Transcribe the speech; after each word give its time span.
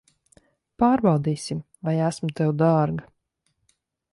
Pārbaudīsim, 0.83 1.61
vai 1.89 1.95
esmu 2.07 2.33
tev 2.41 2.57
dārga. 2.63 3.07